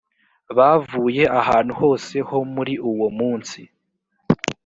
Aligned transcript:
bavuye 0.57 1.23
ahantu 1.39 1.71
hose 1.81 2.15
ho 2.27 2.37
muri 2.53 2.73
wo 2.99 3.09
munsi 3.17 3.59